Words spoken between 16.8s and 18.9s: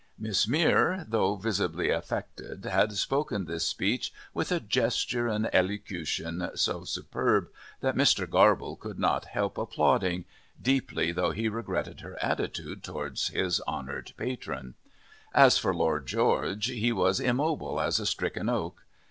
was immobile as a stricken oak.